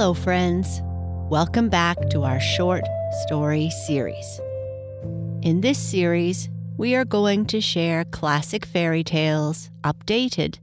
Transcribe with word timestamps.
Hello, 0.00 0.14
friends. 0.14 0.80
Welcome 1.28 1.68
back 1.68 2.08
to 2.08 2.22
our 2.22 2.40
short 2.40 2.84
story 3.26 3.68
series. 3.84 4.40
In 5.42 5.60
this 5.60 5.78
series, 5.78 6.48
we 6.78 6.94
are 6.94 7.04
going 7.04 7.44
to 7.48 7.60
share 7.60 8.06
classic 8.06 8.64
fairy 8.64 9.04
tales, 9.04 9.70
updated 9.84 10.56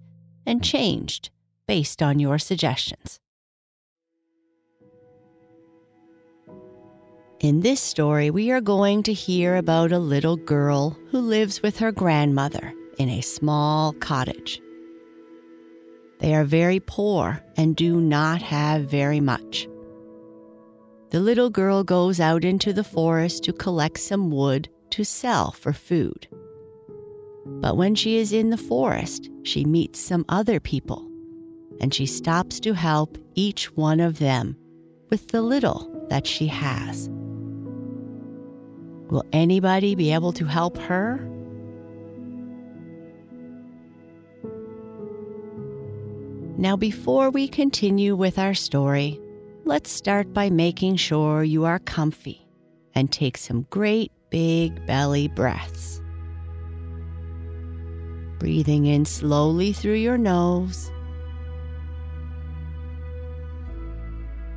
and 0.48 0.64
changed 0.64 1.30
based 1.68 2.02
on 2.02 2.18
your 2.18 2.40
suggestions. 2.40 3.20
In 7.40 7.60
this 7.60 7.80
story, 7.80 8.32
we 8.32 8.50
are 8.50 8.60
going 8.60 9.04
to 9.04 9.14
hear 9.14 9.56
about 9.56 9.92
a 9.92 10.00
little 10.00 10.38
girl 10.38 10.98
who 11.12 11.20
lives 11.20 11.62
with 11.62 11.78
her 11.78 11.92
grandmother 11.92 12.74
in 12.98 13.08
a 13.08 13.22
small 13.22 13.94
cottage. 13.94 14.60
They 16.20 16.34
are 16.34 16.44
very 16.44 16.80
poor 16.80 17.44
and 17.56 17.76
do 17.76 18.02
not 18.02 18.42
have 18.42 18.90
very 18.90 19.20
much. 19.20 19.68
The 21.12 21.20
little 21.20 21.50
girl 21.50 21.84
goes 21.84 22.20
out 22.20 22.44
into 22.44 22.74
the 22.74 22.84
forest 22.84 23.44
to 23.44 23.54
collect 23.54 24.00
some 24.00 24.30
wood 24.30 24.68
to 24.92 25.06
sell 25.06 25.52
for 25.52 25.74
food. 25.74 26.28
But 27.46 27.78
when 27.78 27.96
she 27.96 28.18
is 28.18 28.34
in 28.34 28.50
the 28.50 28.58
forest, 28.58 29.30
she 29.44 29.64
meets 29.64 30.00
some 30.00 30.26
other 30.28 30.60
people, 30.60 31.08
and 31.80 31.94
she 31.94 32.06
stops 32.06 32.60
to 32.62 32.74
help 32.74 33.18
each 33.36 33.76
one 33.76 34.00
of 34.00 34.20
them 34.20 34.58
with 35.10 35.30
the 35.30 35.42
little 35.42 36.06
that 36.10 36.28
she 36.28 36.48
has. 36.48 37.10
Will 39.10 39.24
anybody 39.32 39.96
be 39.96 40.12
able 40.14 40.34
to 40.34 40.46
help 40.46 40.78
her? 40.80 41.26
Now, 46.60 46.76
before 46.76 47.30
we 47.30 47.48
continue 47.48 48.16
with 48.16 48.40
our 48.40 48.56
story, 48.56 49.22
let's 49.64 49.92
start 49.92 50.34
by 50.34 50.50
making 50.50 50.96
sure 50.96 51.44
you 51.44 51.66
are 51.66 51.78
comfy 51.78 52.48
and 52.96 53.12
take 53.12 53.38
some 53.38 53.68
great 53.70 54.12
big 54.32 54.84
belly 54.88 55.28
breaths. 55.28 56.02
Breathing 58.40 58.88
in 58.88 59.06
slowly 59.06 59.72
through 59.72 59.96
your 60.02 60.18
nose 60.18 60.92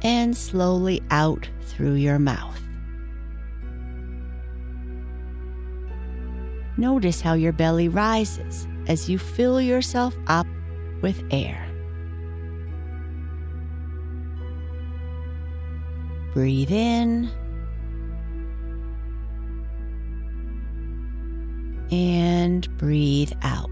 and 0.03 0.35
slowly 0.35 1.03
out 1.11 1.51
through 1.61 1.97
your 1.97 2.19
mouth. 2.19 2.63
Notice 6.79 7.21
how 7.21 7.35
your 7.35 7.53
belly 7.53 7.91
rises 7.91 8.67
as 8.89 9.11
you 9.11 9.19
fill 9.19 9.61
yourself 9.61 10.17
up 10.29 10.47
with 11.03 11.23
air. 11.31 11.70
Breathe 16.33 16.71
in. 16.71 17.29
And 21.91 22.69
breathe 22.79 23.33
out. 23.43 23.69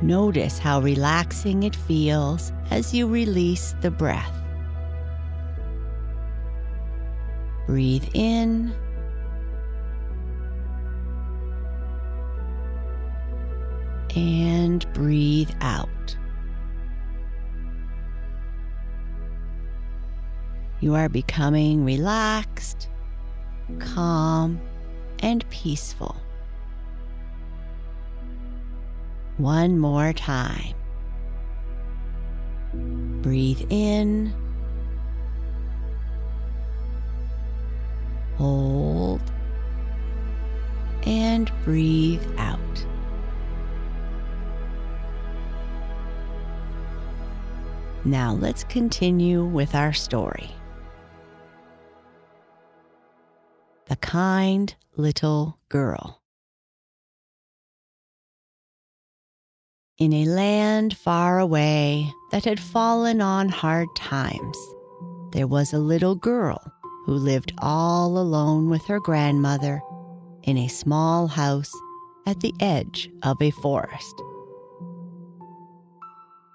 Notice 0.00 0.58
how 0.58 0.80
relaxing 0.80 1.64
it 1.64 1.74
feels 1.74 2.52
as 2.70 2.94
you 2.94 3.08
release 3.08 3.74
the 3.80 3.90
breath. 3.90 4.32
Breathe 7.66 8.04
in. 8.14 8.72
And 14.14 14.86
breathe 14.92 15.50
out. 15.60 16.16
You 20.84 20.94
are 20.96 21.08
becoming 21.08 21.82
relaxed, 21.82 22.90
calm, 23.78 24.60
and 25.20 25.48
peaceful. 25.48 26.14
One 29.38 29.78
more 29.78 30.12
time. 30.12 30.74
Breathe 33.22 33.62
in. 33.70 34.30
Hold. 38.36 39.22
And 41.06 41.50
breathe 41.64 42.26
out. 42.36 42.86
Now 48.04 48.34
let's 48.34 48.64
continue 48.64 49.46
with 49.46 49.74
our 49.74 49.94
story. 49.94 50.50
The 53.94 54.00
kind 54.00 54.74
little 54.96 55.56
girl. 55.68 56.20
In 59.98 60.12
a 60.12 60.24
land 60.24 60.96
far 60.96 61.38
away 61.38 62.10
that 62.32 62.44
had 62.44 62.58
fallen 62.58 63.20
on 63.20 63.48
hard 63.48 63.86
times, 63.94 64.58
there 65.30 65.46
was 65.46 65.72
a 65.72 65.78
little 65.78 66.16
girl 66.16 66.60
who 67.06 67.12
lived 67.12 67.52
all 67.58 68.18
alone 68.18 68.68
with 68.68 68.84
her 68.86 68.98
grandmother 68.98 69.80
in 70.42 70.58
a 70.58 70.66
small 70.66 71.28
house 71.28 71.70
at 72.26 72.40
the 72.40 72.52
edge 72.58 73.08
of 73.22 73.40
a 73.40 73.52
forest. 73.52 74.20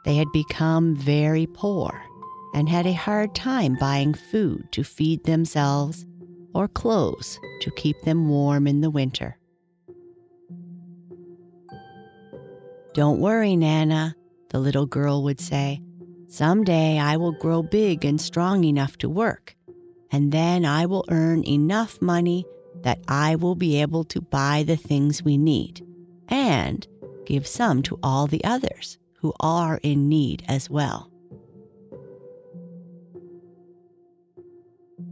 They 0.03 0.16
had 0.16 0.31
become 0.33 0.94
very 0.94 1.47
poor 1.47 2.03
and 2.53 2.67
had 2.67 2.85
a 2.85 2.91
hard 2.91 3.33
time 3.33 3.77
buying 3.79 4.13
food 4.13 4.69
to 4.73 4.83
feed 4.83 5.23
themselves 5.23 6.06
or 6.54 6.68
clothes 6.68 7.40
to 7.62 7.72
keep 7.72 8.02
them 8.02 8.30
warm 8.30 8.68
in 8.68 8.82
the 8.82 8.90
winter. 8.90 9.38
Don't 12.94 13.20
worry, 13.20 13.56
Nana, 13.56 14.16
the 14.50 14.60
little 14.60 14.86
girl 14.86 15.24
would 15.24 15.40
say. 15.40 15.82
Someday 16.28 17.00
I 17.00 17.18
will 17.18 17.32
grow 17.32 17.64
big 17.64 18.04
and 18.04 18.20
strong 18.20 18.64
enough 18.64 18.98
to 18.98 19.10
work, 19.10 19.56
and 20.12 20.32
then 20.32 20.66
I 20.66 20.86
will 20.86 21.06
earn 21.10 21.44
enough 21.44 22.02
money 22.02 22.46
that 22.81 23.00
I 23.08 23.36
will 23.36 23.56
be 23.56 23.81
able 23.81 24.04
to 24.06 24.22
buy 24.22 24.64
the 24.66 24.76
things 24.76 25.24
we 25.24 25.38
need 25.38 25.86
and 26.28 26.88
give 27.26 27.46
some 27.48 27.81
to 27.84 28.00
all 28.04 28.28
the 28.28 28.44
others 28.44 28.98
who 29.16 29.34
are 29.40 29.80
in 29.84 30.08
need 30.10 30.44
as 30.48 30.70
well. 30.70 31.12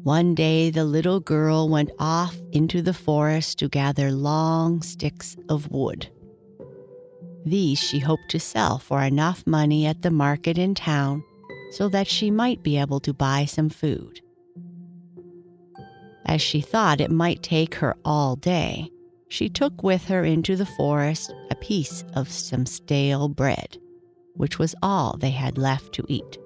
One 0.08 0.36
day, 0.36 0.70
the 0.70 0.86
little 0.86 1.20
girl 1.20 1.68
went 1.68 1.92
off 2.00 2.34
into 2.54 2.82
the 2.82 2.94
forest 2.94 3.60
to 3.60 3.68
gather 3.68 4.10
long 4.10 4.82
sticks 4.82 5.36
of 5.50 5.70
wood. 5.70 6.08
These 7.46 7.80
she 7.80 8.00
hoped 8.00 8.30
to 8.30 8.40
sell 8.40 8.80
for 8.80 9.04
enough 9.04 9.46
money 9.46 9.86
at 9.86 10.04
the 10.04 10.10
market 10.10 10.58
in 10.58 10.76
town 10.76 11.26
so 11.72 11.90
that 11.90 12.08
she 12.08 12.32
might 12.32 12.64
be 12.64 12.78
able 12.78 13.02
to 13.02 13.12
buy 13.12 13.44
some 13.44 13.68
food. 13.68 14.22
As 16.26 16.42
she 16.42 16.62
thought 16.62 17.02
it 17.02 17.12
might 17.12 17.44
take 17.44 17.76
her 17.76 17.94
all 18.06 18.38
day, 18.38 18.90
she 19.28 19.50
took 19.50 19.84
with 19.84 20.06
her 20.06 20.24
into 20.24 20.56
the 20.56 20.66
forest 20.66 21.34
a 21.52 21.56
piece 21.56 22.06
of 22.16 22.32
some 22.32 22.66
stale 22.66 23.28
bread, 23.28 23.78
which 24.36 24.58
was 24.58 24.74
all 24.82 25.18
they 25.18 25.32
had 25.32 25.58
left 25.58 25.92
to 25.96 26.06
eat. 26.08 26.38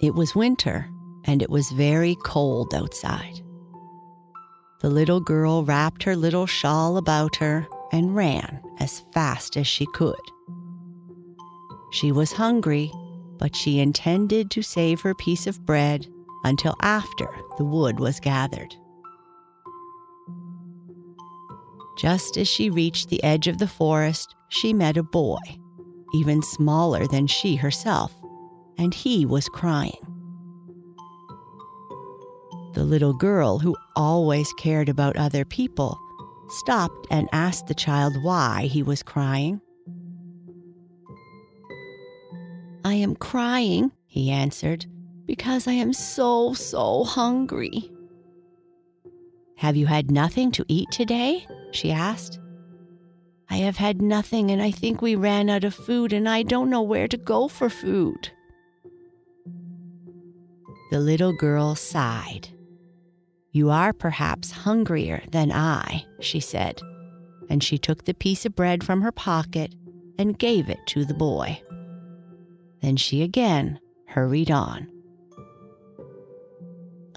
It 0.00 0.14
was 0.14 0.36
winter, 0.36 0.88
and 1.24 1.42
it 1.42 1.50
was 1.50 1.70
very 1.70 2.16
cold 2.24 2.74
outside. 2.74 3.42
The 4.80 4.90
little 4.90 5.20
girl 5.20 5.64
wrapped 5.64 6.02
her 6.04 6.16
little 6.16 6.46
shawl 6.46 6.96
about 6.96 7.36
her 7.36 7.66
and 7.92 8.14
ran 8.14 8.62
as 8.78 9.04
fast 9.12 9.56
as 9.56 9.66
she 9.66 9.86
could. 9.86 10.14
She 11.92 12.12
was 12.12 12.32
hungry, 12.32 12.92
but 13.38 13.54
she 13.54 13.80
intended 13.80 14.50
to 14.52 14.62
save 14.62 15.00
her 15.00 15.14
piece 15.14 15.46
of 15.46 15.64
bread 15.66 16.06
until 16.44 16.76
after 16.80 17.28
the 17.58 17.64
wood 17.64 18.00
was 18.00 18.20
gathered. 18.20 18.74
Just 21.98 22.38
as 22.38 22.48
she 22.48 22.70
reached 22.70 23.10
the 23.10 23.22
edge 23.22 23.46
of 23.46 23.58
the 23.58 23.68
forest, 23.68 24.34
she 24.48 24.72
met 24.72 24.96
a 24.96 25.02
boy, 25.02 25.38
even 26.14 26.42
smaller 26.42 27.06
than 27.06 27.26
she 27.26 27.56
herself, 27.56 28.14
and 28.78 28.94
he 28.94 29.26
was 29.26 29.48
crying. 29.50 30.09
The 32.72 32.84
little 32.84 33.12
girl, 33.12 33.58
who 33.58 33.76
always 33.96 34.52
cared 34.54 34.88
about 34.88 35.16
other 35.16 35.44
people, 35.44 35.98
stopped 36.48 37.06
and 37.10 37.28
asked 37.32 37.66
the 37.66 37.74
child 37.74 38.22
why 38.22 38.62
he 38.62 38.82
was 38.82 39.02
crying. 39.02 39.60
I 42.84 42.94
am 42.94 43.16
crying, 43.16 43.92
he 44.06 44.30
answered, 44.30 44.86
because 45.26 45.66
I 45.66 45.72
am 45.72 45.92
so, 45.92 46.54
so 46.54 47.04
hungry. 47.04 47.90
Have 49.56 49.76
you 49.76 49.86
had 49.86 50.10
nothing 50.10 50.50
to 50.52 50.64
eat 50.68 50.90
today? 50.90 51.46
she 51.72 51.90
asked. 51.90 52.38
I 53.50 53.56
have 53.56 53.76
had 53.76 54.00
nothing, 54.00 54.50
and 54.50 54.62
I 54.62 54.70
think 54.70 55.02
we 55.02 55.16
ran 55.16 55.50
out 55.50 55.64
of 55.64 55.74
food, 55.74 56.12
and 56.12 56.28
I 56.28 56.44
don't 56.44 56.70
know 56.70 56.82
where 56.82 57.08
to 57.08 57.16
go 57.16 57.48
for 57.48 57.68
food. 57.68 58.30
The 60.90 61.00
little 61.00 61.32
girl 61.32 61.74
sighed. 61.74 62.48
You 63.52 63.70
are 63.70 63.92
perhaps 63.92 64.52
hungrier 64.52 65.22
than 65.32 65.50
I, 65.50 66.04
she 66.20 66.38
said, 66.38 66.80
and 67.48 67.62
she 67.62 67.78
took 67.78 68.04
the 68.04 68.14
piece 68.14 68.46
of 68.46 68.54
bread 68.54 68.84
from 68.84 69.02
her 69.02 69.10
pocket 69.10 69.74
and 70.18 70.38
gave 70.38 70.68
it 70.68 70.78
to 70.88 71.04
the 71.04 71.14
boy. 71.14 71.60
Then 72.80 72.96
she 72.96 73.22
again 73.22 73.80
hurried 74.06 74.50
on. 74.50 74.86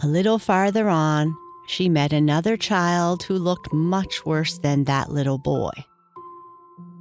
A 0.01 0.07
little 0.07 0.39
farther 0.39 0.89
on, 0.89 1.35
she 1.67 1.87
met 1.87 2.11
another 2.11 2.57
child 2.57 3.23
who 3.23 3.35
looked 3.35 3.71
much 3.71 4.25
worse 4.25 4.57
than 4.57 4.85
that 4.85 5.11
little 5.11 5.37
boy. 5.37 5.71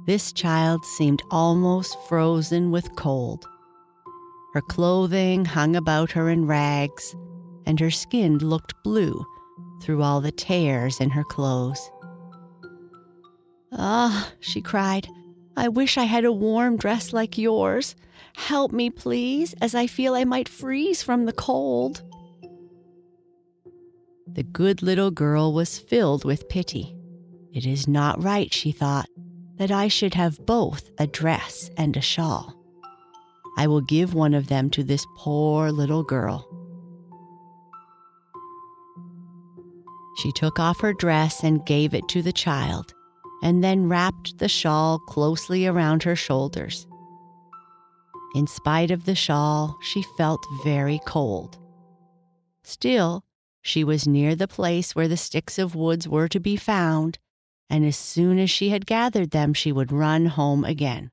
This 0.05 0.31
child 0.31 0.85
seemed 0.85 1.23
almost 1.31 1.97
frozen 2.07 2.69
with 2.69 2.95
cold. 2.95 3.47
Her 4.53 4.61
clothing 4.61 5.43
hung 5.43 5.75
about 5.75 6.11
her 6.11 6.29
in 6.29 6.45
rags, 6.45 7.15
and 7.65 7.79
her 7.79 7.91
skin 7.91 8.37
looked 8.37 8.73
blue 8.83 9.25
through 9.81 10.01
all 10.01 10.21
the 10.21 10.31
tears 10.31 10.99
in 10.99 11.09
her 11.09 11.23
clothes. 11.23 11.91
Ah, 13.71 14.31
she 14.39 14.61
cried, 14.61 15.07
I 15.55 15.67
wish 15.67 15.97
I 15.97 16.03
had 16.03 16.25
a 16.25 16.31
warm 16.31 16.77
dress 16.77 17.13
like 17.13 17.37
yours. 17.37 17.95
Help 18.35 18.71
me, 18.71 18.89
please, 18.89 19.53
as 19.61 19.75
I 19.75 19.87
feel 19.87 20.13
I 20.15 20.23
might 20.23 20.49
freeze 20.49 21.03
from 21.03 21.25
the 21.25 21.33
cold. 21.33 22.01
The 24.27 24.43
good 24.43 24.81
little 24.81 25.11
girl 25.11 25.53
was 25.53 25.77
filled 25.77 26.25
with 26.25 26.49
pity. 26.49 26.95
It 27.53 27.67
is 27.67 27.87
not 27.87 28.23
right, 28.23 28.51
she 28.51 28.71
thought, 28.71 29.07
that 29.57 29.69
I 29.69 29.87
should 29.87 30.15
have 30.15 30.43
both 30.45 30.89
a 30.97 31.05
dress 31.05 31.69
and 31.77 31.95
a 31.95 32.01
shawl. 32.01 32.55
I 33.57 33.67
will 33.67 33.81
give 33.81 34.15
one 34.15 34.33
of 34.33 34.47
them 34.47 34.71
to 34.71 34.83
this 34.83 35.05
poor 35.17 35.71
little 35.71 36.03
girl. 36.03 36.47
She 40.15 40.31
took 40.31 40.59
off 40.59 40.79
her 40.81 40.93
dress 40.93 41.43
and 41.43 41.65
gave 41.65 41.93
it 41.93 42.07
to 42.09 42.21
the 42.21 42.33
child, 42.33 42.93
and 43.41 43.63
then 43.63 43.89
wrapped 43.89 44.37
the 44.37 44.47
shawl 44.47 44.99
closely 44.99 45.65
around 45.65 46.03
her 46.03 46.15
shoulders. 46.15 46.87
In 48.35 48.47
spite 48.47 48.91
of 48.91 49.05
the 49.05 49.15
shawl, 49.15 49.77
she 49.81 50.03
felt 50.17 50.45
very 50.63 50.99
cold. 51.05 51.57
Still, 52.63 53.23
she 53.61 53.83
was 53.83 54.07
near 54.07 54.35
the 54.35 54.47
place 54.47 54.95
where 54.95 55.07
the 55.07 55.17
sticks 55.17 55.59
of 55.59 55.75
woods 55.75 56.07
were 56.07 56.27
to 56.27 56.39
be 56.39 56.55
found, 56.55 57.19
and 57.69 57.85
as 57.85 57.97
soon 57.97 58.39
as 58.39 58.49
she 58.49 58.69
had 58.69 58.85
gathered 58.85 59.31
them, 59.31 59.53
she 59.53 59.71
would 59.71 59.91
run 59.91 60.25
home 60.27 60.63
again. 60.63 61.11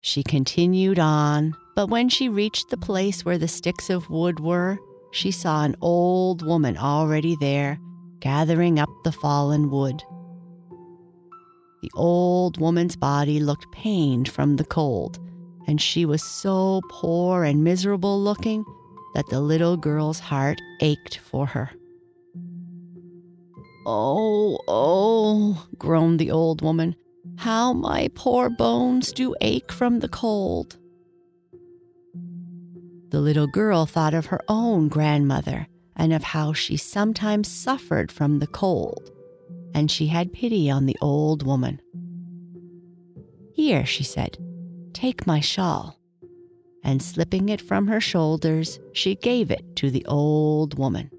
She 0.00 0.22
continued 0.22 0.98
on, 0.98 1.54
but 1.76 1.88
when 1.88 2.08
she 2.08 2.28
reached 2.28 2.70
the 2.70 2.76
place 2.76 3.24
where 3.24 3.38
the 3.38 3.48
sticks 3.48 3.88
of 3.88 4.10
wood 4.10 4.40
were, 4.40 4.78
she 5.12 5.30
saw 5.30 5.62
an 5.62 5.76
old 5.80 6.44
woman 6.44 6.76
already 6.76 7.36
there, 7.36 7.78
gathering 8.20 8.78
up 8.78 8.88
the 9.04 9.12
fallen 9.12 9.70
wood. 9.70 10.02
The 11.82 11.90
old 11.94 12.58
woman's 12.58 12.96
body 12.96 13.38
looked 13.38 13.70
pained 13.72 14.28
from 14.28 14.56
the 14.56 14.64
cold, 14.64 15.18
and 15.66 15.80
she 15.80 16.04
was 16.06 16.22
so 16.22 16.80
poor 16.88 17.44
and 17.44 17.62
miserable 17.62 18.20
looking 18.20 18.64
that 19.14 19.28
the 19.28 19.40
little 19.40 19.76
girl's 19.76 20.18
heart 20.18 20.60
ached 20.80 21.18
for 21.18 21.46
her. 21.46 21.70
Oh, 23.84 24.58
oh, 24.66 25.66
groaned 25.76 26.20
the 26.20 26.30
old 26.30 26.62
woman, 26.62 26.96
how 27.36 27.72
my 27.72 28.08
poor 28.14 28.48
bones 28.48 29.12
do 29.12 29.34
ache 29.40 29.72
from 29.72 29.98
the 29.98 30.08
cold. 30.08 30.78
The 33.12 33.20
little 33.20 33.46
girl 33.46 33.84
thought 33.84 34.14
of 34.14 34.26
her 34.26 34.40
own 34.48 34.88
grandmother 34.88 35.66
and 35.94 36.14
of 36.14 36.22
how 36.22 36.54
she 36.54 36.78
sometimes 36.78 37.46
suffered 37.46 38.10
from 38.10 38.38
the 38.38 38.46
cold, 38.46 39.10
and 39.74 39.90
she 39.90 40.06
had 40.06 40.32
pity 40.32 40.70
on 40.70 40.86
the 40.86 40.96
old 41.02 41.46
woman. 41.46 41.78
Here, 43.52 43.84
she 43.84 44.02
said, 44.02 44.38
take 44.94 45.26
my 45.26 45.40
shawl. 45.40 45.98
And 46.82 47.02
slipping 47.02 47.50
it 47.50 47.60
from 47.60 47.86
her 47.86 48.00
shoulders, 48.00 48.80
she 48.94 49.14
gave 49.14 49.50
it 49.50 49.76
to 49.76 49.90
the 49.90 50.06
old 50.06 50.78
woman. 50.78 51.10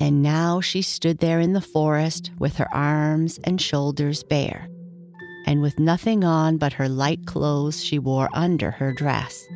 And 0.00 0.22
now 0.22 0.62
she 0.62 0.80
stood 0.80 1.18
there 1.18 1.38
in 1.38 1.52
the 1.52 1.60
forest 1.60 2.30
with 2.38 2.56
her 2.56 2.74
arms 2.74 3.38
and 3.44 3.60
shoulders 3.60 4.22
bare, 4.24 4.68
and 5.44 5.60
with 5.60 5.78
nothing 5.78 6.24
on 6.24 6.56
but 6.56 6.72
her 6.72 6.88
light 6.88 7.26
clothes 7.26 7.82
she 7.82 7.98
wore 7.98 8.28
under 8.32 8.70
her 8.70 8.92
dress. 8.92 9.46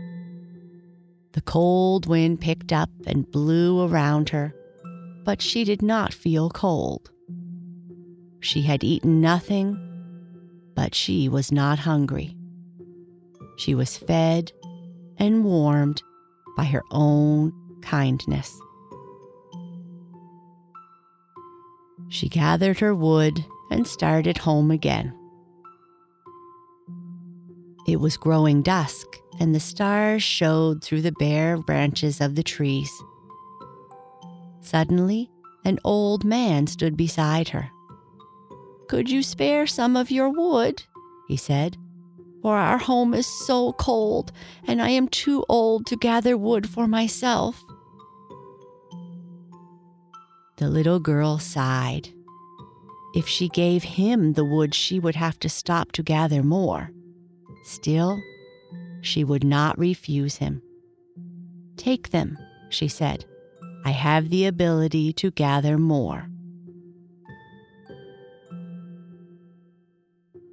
The 1.33 1.41
cold 1.43 2.07
wind 2.07 2.41
picked 2.41 2.73
up 2.73 2.91
and 3.07 3.31
blew 3.31 3.87
around 3.87 4.31
her, 4.31 4.55
but 5.25 5.41
she 5.43 5.65
did 5.65 5.83
not 5.83 6.13
feel 6.13 6.51
cold. 6.51 7.11
She 8.41 8.63
had 8.63 8.85
eaten 8.85 9.21
nothing, 9.21 9.77
but 10.75 10.95
she 10.95 11.29
was 11.29 11.53
not 11.53 11.79
hungry. 11.79 12.37
She 13.57 13.75
was 13.75 13.97
fed 13.97 14.53
and 15.19 15.45
warmed 15.45 16.03
by 16.57 16.65
her 16.65 16.83
own 16.91 17.53
kindness. 17.83 18.59
She 22.09 22.29
gathered 22.29 22.79
her 22.79 22.95
wood 22.95 23.45
and 23.71 23.87
started 23.87 24.39
home 24.39 24.71
again. 24.71 25.13
It 27.89 28.01
was 28.01 28.19
growing 28.19 28.61
dusk, 28.61 29.17
and 29.41 29.55
the 29.55 29.61
stars 29.61 30.23
showed 30.23 30.85
through 30.85 31.01
the 31.01 31.13
bare 31.19 31.57
branches 31.57 32.21
of 32.21 32.35
the 32.35 32.43
trees. 32.43 32.93
Suddenly, 34.61 35.31
an 35.65 35.79
old 35.85 36.23
man 36.23 36.67
stood 36.67 36.99
beside 36.99 37.49
her. 37.49 37.71
Could 38.89 39.09
you 39.09 39.23
spare 39.23 39.67
some 39.67 39.97
of 39.97 40.11
your 40.11 40.29
wood? 40.29 40.83
he 41.29 41.39
said. 41.39 41.79
For 42.43 42.59
our 42.59 42.77
home 42.77 43.15
is 43.15 43.27
so 43.27 43.73
cold, 43.73 44.33
and 44.67 44.83
I 44.83 44.91
am 44.91 45.09
too 45.09 45.43
old 45.49 45.87
to 45.87 45.97
gather 45.97 46.37
wood 46.37 46.69
for 46.69 46.87
myself. 46.87 47.65
The 50.59 50.69
little 50.69 51.01
girl 51.01 51.39
sighed. 51.39 52.11
If 53.15 53.27
she 53.27 53.49
gave 53.49 53.83
him 53.83 54.35
the 54.35 54.45
wood, 54.45 54.75
she 54.75 55.01
would 55.01 55.15
have 55.15 55.41
to 55.41 55.49
stop 55.49 55.93
to 55.93 56.03
gather 56.03 56.43
more. 56.43 56.91
Still, 57.65 58.21
she 59.01 59.25
would 59.25 59.45
not 59.45 59.79
refuse 59.79 60.37
him. 60.37 60.63
Take 61.77 62.11
them, 62.11 62.37
she 62.69 62.89
said. 62.89 63.25
I 63.85 63.91
have 63.91 64.31
the 64.31 64.47
ability 64.47 65.13
to 65.15 65.31
gather 65.31 65.79
more. 65.79 66.29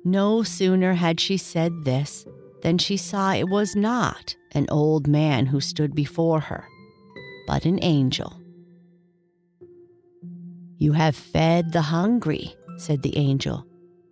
No 0.03 0.43
sooner 0.43 0.93
had 0.93 1.19
she 1.19 1.37
said 1.37 1.83
this 1.83 2.25
than 2.61 2.77
she 2.77 2.95
saw 2.95 3.33
it 3.33 3.49
was 3.49 3.75
not 3.75 4.35
an 4.51 4.67
old 4.69 5.07
man 5.07 5.47
who 5.47 5.59
stood 5.59 5.95
before 5.95 6.39
her, 6.39 6.67
but 7.47 7.65
an 7.65 7.79
angel. 7.81 8.39
You 10.77 10.91
have 10.91 11.15
fed 11.15 11.71
the 11.71 11.81
hungry, 11.81 12.55
said 12.77 13.01
the 13.01 13.17
angel. 13.17 13.65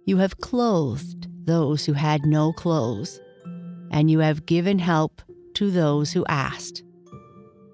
You 0.06 0.18
have 0.18 0.40
clothed 0.40 1.28
those 1.46 1.86
who 1.86 1.94
had 1.94 2.26
no 2.26 2.54
clothes, 2.54 3.20
and 3.92 4.10
you 4.10 4.20
have 4.20 4.46
given 4.46 4.80
help 4.80 5.22
to 5.56 5.70
those 5.70 6.12
who 6.12 6.26
asked. 6.28 6.84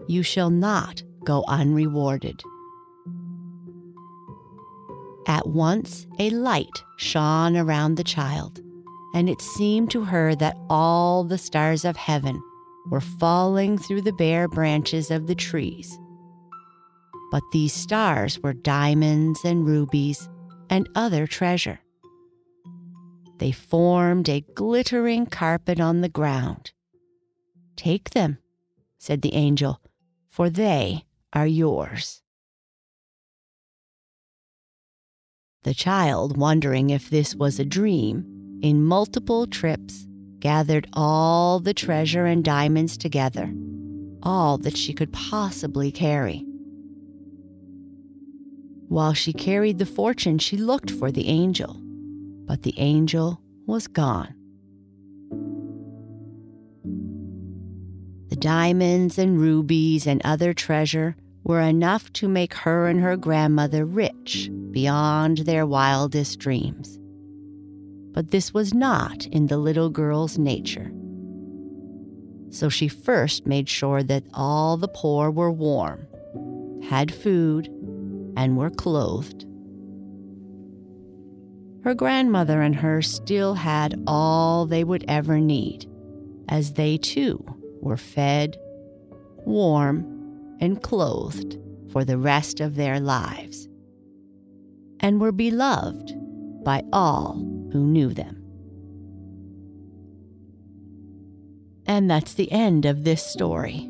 You 0.07 0.23
shall 0.23 0.49
not 0.49 1.03
go 1.23 1.43
unrewarded. 1.47 2.41
At 5.27 5.47
once 5.47 6.07
a 6.17 6.29
light 6.31 6.83
shone 6.97 7.55
around 7.55 7.95
the 7.95 8.03
child, 8.03 8.59
and 9.13 9.29
it 9.29 9.41
seemed 9.41 9.91
to 9.91 10.03
her 10.05 10.35
that 10.35 10.57
all 10.69 11.23
the 11.23 11.37
stars 11.37 11.85
of 11.85 11.97
heaven 11.97 12.41
were 12.89 13.01
falling 13.01 13.77
through 13.77 14.01
the 14.01 14.13
bare 14.13 14.47
branches 14.47 15.11
of 15.11 15.27
the 15.27 15.35
trees 15.35 15.99
but 17.29 17.43
these 17.51 17.73
stars 17.73 18.39
were 18.39 18.53
diamonds 18.53 19.39
and 19.45 19.65
rubies 19.65 20.29
and 20.69 20.89
other 20.95 21.27
treasure. 21.27 21.79
They 23.39 23.51
formed 23.51 24.27
a 24.27 24.41
glittering 24.53 25.25
carpet 25.25 25.79
on 25.79 26.01
the 26.01 26.09
ground. 26.09 26.73
Take 27.77 28.09
them, 28.09 28.37
said 28.97 29.21
the 29.21 29.33
angel, 29.33 29.81
for 30.27 30.49
they 30.49 31.05
are 31.31 31.47
yours. 31.47 32.21
The 35.63 35.73
child, 35.73 36.35
wondering 36.35 36.89
if 36.89 37.09
this 37.09 37.33
was 37.33 37.59
a 37.59 37.65
dream, 37.65 38.59
in 38.61 38.83
multiple 38.83 39.47
trips 39.47 40.05
gathered 40.39 40.87
all 40.91 41.61
the 41.61 41.73
treasure 41.73 42.25
and 42.25 42.43
diamonds 42.43 42.97
together, 42.97 43.53
all 44.21 44.57
that 44.57 44.75
she 44.75 44.93
could 44.93 45.13
possibly 45.13 45.91
carry. 45.91 46.45
While 48.89 49.13
she 49.13 49.31
carried 49.31 49.77
the 49.77 49.85
fortune, 49.85 50.39
she 50.39 50.57
looked 50.57 50.91
for 50.91 51.11
the 51.11 51.27
angel, 51.27 51.81
but 52.49 52.63
the 52.63 52.73
angel 52.79 53.39
was 53.67 53.85
gone. 53.85 54.33
The 58.29 58.35
diamonds 58.35 59.19
and 59.19 59.39
rubies 59.39 60.07
and 60.07 60.19
other 60.25 60.55
treasure 60.55 61.15
were 61.43 61.61
enough 61.61 62.11
to 62.13 62.27
make 62.27 62.55
her 62.55 62.87
and 62.87 63.01
her 63.01 63.15
grandmother 63.15 63.85
rich 63.85 64.49
beyond 64.71 65.39
their 65.39 65.67
wildest 65.67 66.39
dreams. 66.39 66.99
But 68.15 68.31
this 68.31 68.51
was 68.51 68.73
not 68.73 69.27
in 69.27 69.45
the 69.45 69.59
little 69.59 69.91
girl's 69.91 70.39
nature. 70.39 70.91
So 72.49 72.67
she 72.67 72.87
first 72.87 73.45
made 73.45 73.69
sure 73.69 74.01
that 74.01 74.23
all 74.33 74.75
the 74.75 74.87
poor 74.87 75.29
were 75.29 75.51
warm, 75.51 76.07
had 76.89 77.13
food, 77.13 77.67
and 78.35 78.57
were 78.57 78.71
clothed. 78.71 79.45
Her 81.83 81.93
grandmother 81.93 82.61
and 82.61 82.75
her 82.75 83.01
still 83.01 83.53
had 83.53 84.01
all 84.05 84.65
they 84.65 84.83
would 84.83 85.05
ever 85.07 85.39
need, 85.39 85.85
as 86.49 86.73
they 86.73 86.97
too 86.97 87.43
were 87.81 87.97
fed, 87.97 88.57
warm, 89.45 90.57
and 90.59 90.81
clothed 90.83 91.57
for 91.91 92.03
the 92.03 92.17
rest 92.17 92.59
of 92.59 92.75
their 92.75 92.99
lives, 92.99 93.69
and 94.99 95.21
were 95.21 95.31
beloved 95.31 96.13
by 96.63 96.83
all 96.91 97.35
who 97.71 97.85
knew 97.85 98.13
them. 98.13 98.35
And 101.85 102.11
that's 102.11 102.33
the 102.33 102.51
end 102.51 102.85
of 102.85 103.03
this 103.03 103.25
story. 103.25 103.89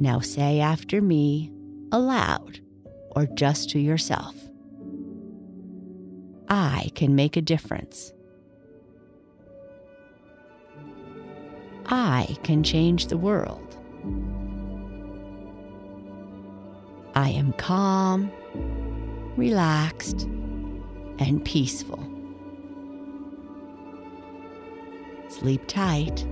Now 0.00 0.20
say 0.20 0.60
after 0.60 1.00
me 1.00 1.52
aloud 1.92 2.60
or 3.14 3.26
just 3.26 3.70
to 3.70 3.78
yourself. 3.78 4.34
I 6.48 6.90
can 6.94 7.14
make 7.14 7.36
a 7.36 7.42
difference. 7.42 8.12
I 11.86 12.36
can 12.42 12.62
change 12.62 13.06
the 13.06 13.16
world. 13.16 13.76
I 17.14 17.30
am 17.30 17.52
calm, 17.54 18.30
relaxed, 19.36 20.22
and 21.18 21.44
peaceful. 21.44 22.02
Sleep 25.28 25.66
tight. 25.66 26.26